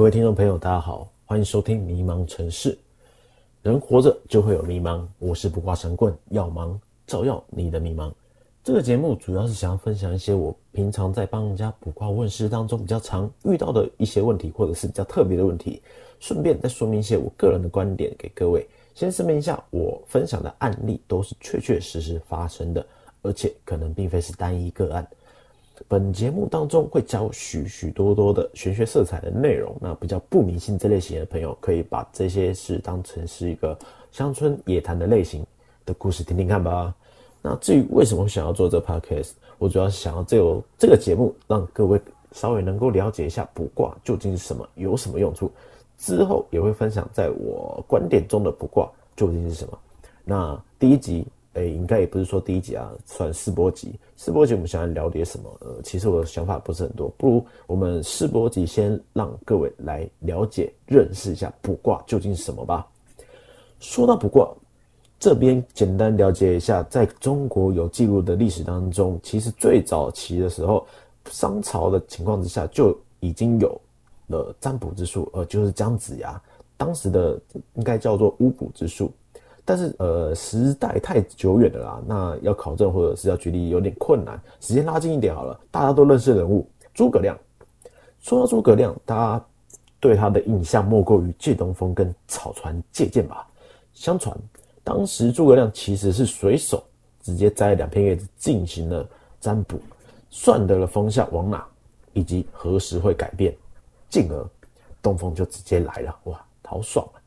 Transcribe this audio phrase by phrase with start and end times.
[0.00, 2.72] 各位听众朋友，大家好，欢迎收听《迷茫城市》。
[3.60, 8.10] 人活着就会有迷茫，我是卜卦神棍，要忙照耀你的迷茫。
[8.64, 15.82] 这个节目主要是想要分享一些我平常在帮人家卜卦问事当中比较常遇到的一些问题，或者是比较特别的问题，
[16.18, 18.66] 顺便再说明一些我个人的观点给各位。
[18.94, 22.86] 先声明一下，我分享的案例都是确确实实发生的，
[23.20, 25.06] 而且可能并非是单一个案。
[25.88, 33.76] 本节目当中会教许许多多的玄学色彩的内容，那比较不迷信这类型的朋友，可以把这些事当成是一个
[34.12, 35.44] 乡村野谈的类型
[35.84, 36.94] 的故事听听看吧。
[37.42, 42.00] 那至于为什么想要做这个 podcast，我主要是想要借由这个节目让各位
[42.32, 45.50] 稍微能够了解一下卜卦究竟是什么，有什么用处。
[45.98, 49.78] 之后也会分享在我观点中的卜卦究竟是什么。
[50.24, 51.26] 那第一集。
[51.68, 53.98] 应该也不是说第一集啊，算试播集。
[54.16, 55.50] 试播集我们想要聊点什么？
[55.60, 62.86] 呃，其实我的想法不是很多，不如我们试播集先让各位来了解、认识一下卜卦究竟是什么吧。
[63.78, 64.48] 说到卜卦，
[65.18, 70.86] 这边简单了解一下，在中国有记录的历史当中，其实最早期的时候，
[71.30, 73.80] 商朝的情况之下就已经有
[74.26, 76.40] 了占卜之术，呃，就是姜子牙
[76.76, 77.40] 当时的
[77.74, 79.10] 应该叫做巫蛊之术。
[79.64, 84.40] 但是呃，时代太久远了啦，那要考证或者是要举例有点困难。
[84.60, 87.38] 时间拉近一点好了，大家都认识人物诸葛亮。
[88.20, 89.44] 说到诸葛亮，大家
[90.00, 93.46] 对他的印象莫过于借东风跟草船借箭吧。
[93.92, 94.36] 相传
[94.82, 96.82] 当时诸葛亮其实是随手
[97.22, 99.08] 直接摘两片叶子进行了
[99.40, 99.78] 占卜，
[100.30, 101.64] 算得了风向往哪
[102.12, 103.54] 以及何时会改变，
[104.08, 104.46] 进而
[105.00, 107.20] 东风就直接来了，哇，好爽啊！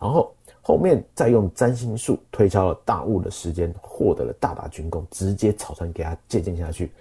[0.00, 0.34] 然后。
[0.62, 6.92] 后面再用占星术推敲了大雾的时间，获得了大把军功，直接草船给他借鉴下去。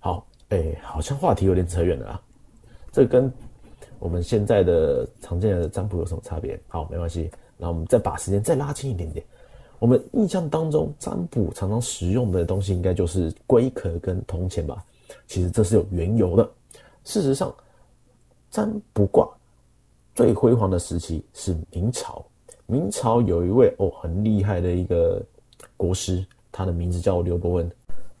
[0.00, 2.20] 好，哎、好像话题有点扯远了啊。
[2.92, 3.32] 这跟
[3.98, 6.60] 我们现在的常见的占卜有什么差别？
[6.68, 7.30] 好，没关系。
[7.56, 9.24] 那我们再把时间再拉近一点点。
[9.78, 14.84] 我们印象当中，占卜常常使用的东西应该就是龟壳跟铜钱吧？
[15.26, 16.50] 其实这是有缘由的。
[17.04, 17.54] 事实上，
[18.50, 19.28] 占卜卦
[20.14, 22.24] 最辉煌的时期是明朝。
[22.66, 25.22] 明朝有一位哦很厉害的一个
[25.76, 27.70] 国师，他的名字叫刘伯温。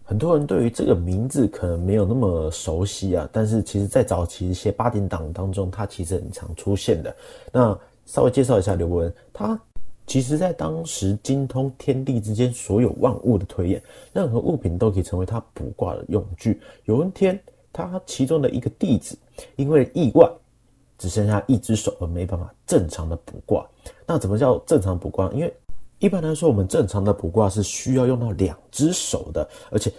[0.04, 7.16] 很多人对于这个名字可能没有那么熟悉啊，但是其实在早期一些八点档当中，他其实很常出现的。
[7.50, 9.58] 那稍微介绍一下刘伯温，他
[10.06, 13.82] 其实在当时精通天地之间所有万物的推演，
[14.12, 16.60] 任何物品都可以成为他卜卦的用具。
[16.84, 17.40] 有一天，
[17.72, 19.16] 他其中的一个弟子
[19.56, 20.30] 因为意外。
[20.98, 23.66] 只剩下一只手而没办法正常的卜卦，
[24.06, 25.30] 那怎么叫正常卜卦？
[25.32, 25.54] 因为
[25.98, 29.92] 一般来说，我们正常的卜卦是需要用到两只手的，而且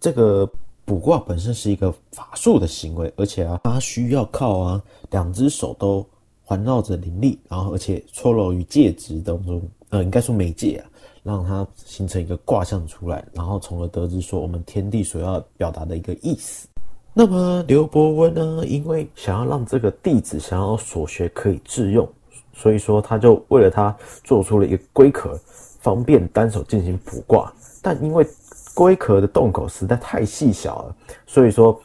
[0.00, 0.48] 这个
[0.84, 6.04] 卜卦本身是一个法术的行为，而且啊，它需要靠啊两只手都
[6.44, 10.90] 环绕着灵力，然后而且搓揉于介质当中，呃，应该说媒介啊，
[11.22, 16.66] 让它形成一个卦象出来，然后从而得知说我们天地所要表达的一个意思。
[17.14, 22.08] 那么刘伯温呢，因为想要让这个弟子想要所学可以致用，
[22.54, 25.38] 所以说他就为了他做出了一个龟壳，
[25.80, 27.52] 方便单手进行卜卦。
[27.82, 28.26] 但因为
[28.74, 30.96] 龟壳的洞口实在太细小了，
[31.26, 31.78] 所以说，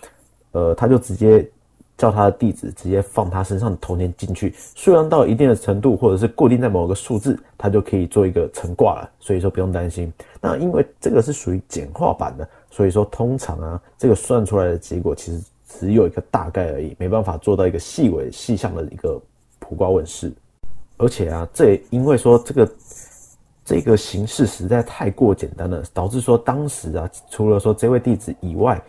[0.54, 1.46] 呃，他就直接
[1.98, 9.10] 叫他的弟子直接放他身上的铜钱进去，数量到一定的程度，或者是固定在某个数字，他就可以做一个成卦了。
[9.20, 10.14] 所以说不用担心。
[10.40, 12.48] 那因为这个是属于简化版的。
[12.78, 19.20] 所以说，通常啊，这个算出来的结果其实只有一个大概而已，没办法做到一个细微细项的一个
[19.58, 20.32] 卜卦问世。
[20.98, 22.72] 而且啊，这也因为说这个
[23.66, 28.80] 这个形式实在太过简单了，导致说当时啊，除了说这位弟子以外，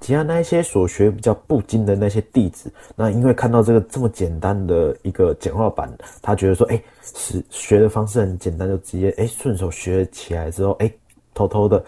[0.00, 10.88] 其他那些所学比较不精的那些弟子，那因为看到这个这么简单的一个简化版，他觉得说，哎，是学的方式很简单，就直接哎顺手学起来之后，哎，
[11.34, 11.84] 偷偷的。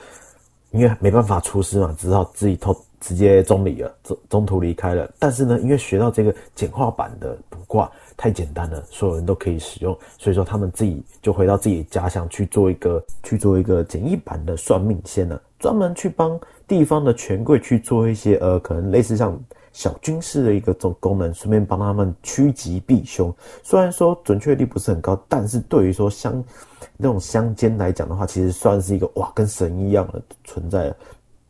[0.75, 5.09] 因为没办法出师嘛，只好自己偷直接中离了，中中途离开了。
[5.21, 19.41] 但是呢，因为学到这个简化版的卜卦太简单了，所有人都可以使用，所以说他们自己就回到自己家乡去做一个去做一个简易版的算命先了，专门去帮地方的权贵去做一些呃，可能类似像。
[19.75, 23.35] 小军事的一个种功能，顺便帮他们趋吉避凶。
[23.62, 26.43] 虽然说准确率不是很高，但是对于说乡
[26.97, 30.97] 那种乡间来讲的话，其实算是一个哇，跟神一样的存在了，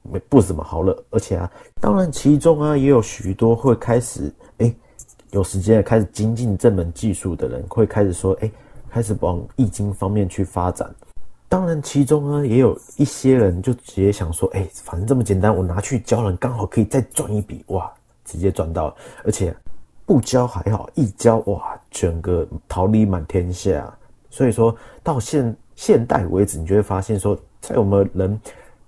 [0.03, 1.05] 没不怎么好惹。
[1.11, 4.75] 而且啊，当然其中啊也有许多会开始哎、
[5.31, 8.51] 有时间开始精进这门技术的人，会开始说哎、
[8.89, 10.91] 开始往易经方面去发展。
[11.47, 17.93] 当然其中呢也有一些人就直接想说，哎、反正这么简单，我拿去教人，刚好可以再赚一笔哇。
[18.25, 18.95] 直接赚到，
[19.25, 19.55] 而且
[20.07, 23.93] 不交还好，一交哇，整个桃李满天下。
[24.31, 28.41] 所以说到现现代为止，你就会发现说，在我们人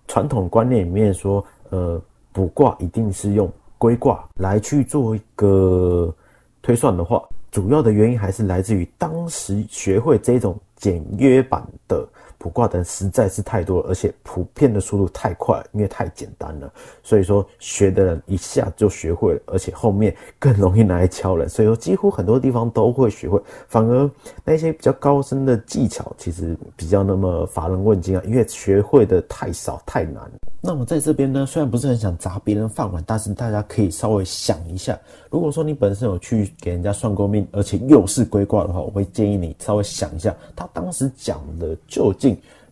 [0.08, 2.00] 传统观念里面说，呃，
[2.32, 6.14] 卜卦一定是用龟卦来去做一个
[6.62, 12.06] 推算的话，主要的原因还是来自于当时学会这种简约版的。
[12.38, 16.72] 卜卦的人实在是太多了，而且普遍的速度太快，因为太简单了，
[17.02, 23.40] 所以说学的人一下就学会了，而且后面更容易拿来敲人，所以说几乎很多地方都会学会。
[23.68, 24.10] 反而
[24.44, 30.22] 那些比较高深的技巧，其实比较那么乏人问津啊，因为学会的太少太难。
[30.60, 34.98] 那么在这边呢，虽然不是很想砸别人饭碗，但是大家可以稍微想一下，
[35.30, 42.25] 如果说你本身有去给人家算过命，而且又是龟卦的话，我会建议你稍微想一下，他当时讲的究竟。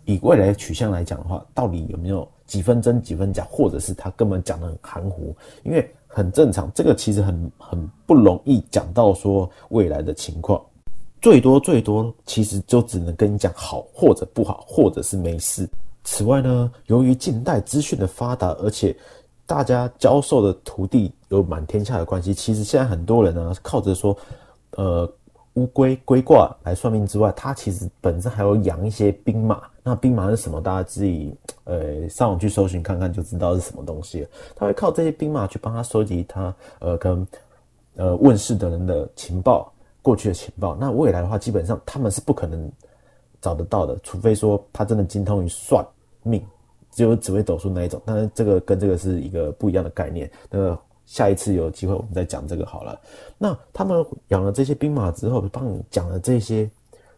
[0.04, 5.34] 以未来的取向来讲的话，到底有没有几分真几分假，或者是他根本讲得很含糊？
[5.62, 10.60] 因为很正常，这个其实很很不容易讲到说未来的情况，
[11.22, 15.68] 最多最多其实就只能跟你讲好或者不好，或者是没事。
[16.04, 18.94] 此外呢，由于近代资讯的发达，而且
[19.46, 24.16] 大家教授的徒弟有满天下的关系，其实现在很多人呢靠着说，
[24.72, 25.10] 呃。
[25.54, 29.62] 乌龟龟卦来算命之外，它其实本身还有养一些兵马。
[29.84, 30.60] 那兵马是什么？
[30.60, 31.32] 大家自己
[31.64, 34.28] 呃上网去搜寻看看就知道是什么东西了。
[34.56, 37.26] 他会靠这些兵马去帮他收集他呃跟
[37.94, 39.72] 呃问世的人的情报，
[40.02, 40.74] 过去的情报。
[40.74, 42.70] 那未来的话，基本上他们是不可能
[43.40, 45.86] 找得到的，除非说他真的精通于算
[46.22, 46.44] 命，
[46.90, 48.02] 只有紫微斗数那一种。
[48.04, 50.28] 但是这个跟这个是一个不一样的概念。
[50.50, 50.78] 那个。
[51.06, 52.98] 下一次有机会我们再讲这个好了。
[53.36, 56.68] 那他们养了这些兵马之后，帮你讲了这些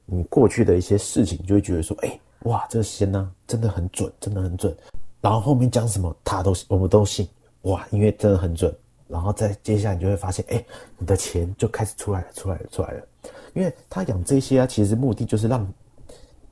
[0.04, 4.76] 你过去的一些事情，就会觉得说，哎、哇，这个仙呢真的很准，真的很准。
[5.20, 7.28] 然后后面讲什么他都我们都信，
[7.62, 8.74] 哇，因为真的很准。
[9.08, 10.64] 然后再接下来你就会发现，哎、
[10.98, 13.06] 你的钱就开始出来了，出来了，出来了。
[13.54, 15.66] 因为他养这些啊，其实目的就是让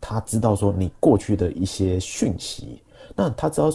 [0.00, 2.80] 他知道说你过去的一些讯息。
[3.16, 3.70] 那他知道。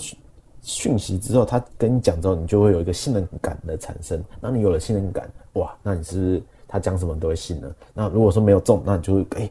[0.61, 4.23] 讯息之后，他跟你讲之后，你就会有一个信任感的产生。
[4.41, 7.75] 那你有了信任感，哇，那你是不是他讲什么你都会信呢？
[7.93, 9.49] 那如果说没有中，那你就会哎，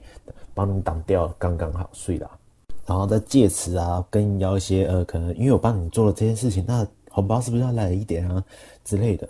[0.54, 2.30] 帮你挡掉，刚刚好，睡了。
[2.86, 8.42] 然后再借此啊，跟你要一些呃，可能因为我帮你做了这件事情，那红包是不是要来一点啊
[8.84, 9.28] 之类的？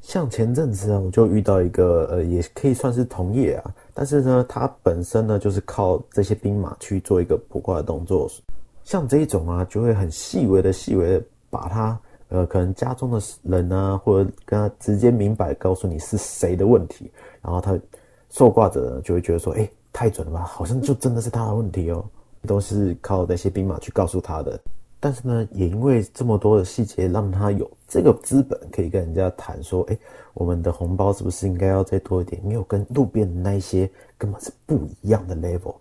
[0.00, 8.28] 像前阵子啊，我就遇到一个呃，也可以算是同业啊，但是呢，他本身呢就是靠这些兵马去做一个卜卦的动作。
[8.88, 12.00] 像这一种啊，就会很细微的、细微的把他，
[12.30, 17.10] 呃，可能家中的人啊，或者跟他直接明白告诉你是谁的问题，
[17.42, 17.78] 然后他
[18.30, 22.02] 受卦者呢就会觉得说，哎，太准了吧，好像就真的是他的问题哦，
[22.48, 24.58] 都是靠那些兵马去告诉他的。
[24.98, 29.98] 但是呢，也因为这么多的细节，让他有这个资本可以跟人家谈说，哎，
[30.32, 32.40] 我们的红包是不是应该要再多一点？
[32.42, 35.74] 没有跟路边的那些根本是不一样的 level。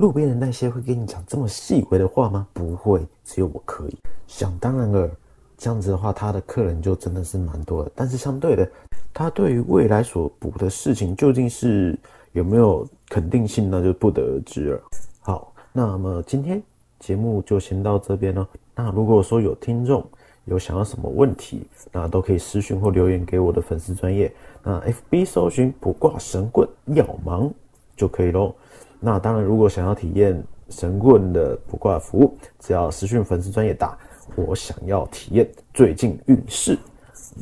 [0.00, 2.46] 路边的那些会跟你讲这么细微的话吗？
[2.54, 3.98] 不会，只有我可以。
[4.26, 5.10] 想当然了，
[5.58, 7.92] 这样子的话，他的客人就真的是蛮多的。
[7.94, 8.66] 但是相对的，
[9.12, 11.98] 他对于未来所卜的事情究竟是
[12.32, 14.82] 有没有肯定性，那就不得而知了。
[15.20, 16.62] 好，那么今天
[16.98, 18.48] 节目就先到这边了。
[18.74, 20.02] 那如果说有听众
[20.46, 24.32] 有想要什么问题，那都可以私讯或留言给我的粉丝专业。
[24.62, 27.52] 那 FB 搜寻卜卦神棍耀芒
[27.94, 28.54] 就可以喽。
[29.00, 33.98] 那当然，如果想要体验神棍的卜卦服务，只要私讯粉丝专业打
[34.36, 36.78] “我想要体验最近运势”，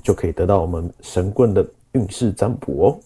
[0.02, 3.00] 就可以得到我们神棍的运势占卜哦。